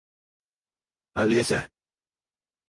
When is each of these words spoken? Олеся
Олеся 1.21 1.59